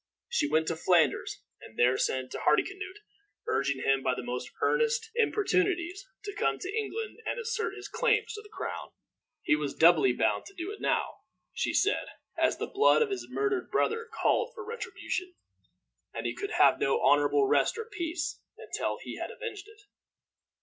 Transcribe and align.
She 0.29 0.49
went 0.49 0.65
to 0.69 0.75
Flanders, 0.75 1.43
and 1.61 1.77
there 1.77 1.95
sent 1.95 2.31
to 2.31 2.39
Hardicanute, 2.39 2.97
urging 3.45 3.83
him 3.83 4.01
by 4.01 4.15
the 4.15 4.23
most 4.23 4.49
earnest 4.59 5.11
importunities 5.13 6.07
to 6.23 6.33
come 6.33 6.57
to 6.57 6.75
England 6.75 7.19
and 7.27 7.39
assert 7.39 7.75
his 7.75 7.87
claims 7.87 8.33
to 8.33 8.41
the 8.41 8.49
crown. 8.49 8.93
He 9.43 9.55
was 9.55 9.75
doubly 9.75 10.11
bound 10.11 10.45
to 10.47 10.55
do 10.55 10.71
it 10.71 10.81
now, 10.81 11.17
she 11.53 11.71
said, 11.75 12.07
as 12.35 12.57
the 12.57 12.65
blood 12.65 13.03
of 13.03 13.11
his 13.11 13.27
murdered 13.29 13.69
brother 13.69 14.09
called 14.11 14.55
for 14.55 14.65
retribution, 14.65 15.35
and 16.15 16.25
he 16.25 16.33
could 16.33 16.53
have 16.53 16.79
no 16.79 16.99
honorable 16.99 17.45
rest 17.45 17.77
or 17.77 17.85
peace 17.85 18.39
until 18.57 18.97
he 18.97 19.17
had 19.19 19.29
avenged 19.29 19.67
it. 19.67 19.83